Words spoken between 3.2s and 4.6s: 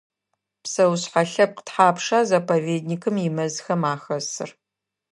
имэзхэм ахэсыр?